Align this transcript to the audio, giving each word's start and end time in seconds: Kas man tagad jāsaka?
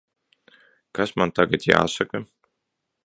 Kas 0.99 1.13
man 1.21 1.33
tagad 1.41 1.67
jāsaka? 1.73 2.23